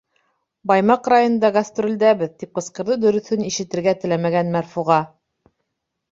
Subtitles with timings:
[0.69, 4.99] Баймаҡ районында гастролдәбеҙ.— тип ҡысҡырҙы дөрөҫөн ишетергә теләмәгән Мәрфуға.